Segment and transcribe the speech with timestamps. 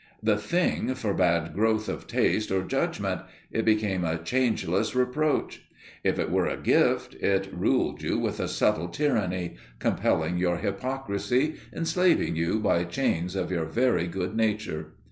[0.23, 5.61] The Thing forbade growth of taste or judgment, it became a changeless reproach.
[6.03, 11.57] If it were a gift, it ruled you with a subtle tyranny, compelling your hypocrisy,
[11.71, 14.93] enslaving you by chains of your very good nature.